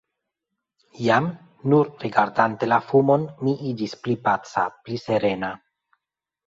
[1.07, 1.27] Jam,
[1.73, 5.55] nur rigardante la fumon, mi iĝis pli paca, pli serena.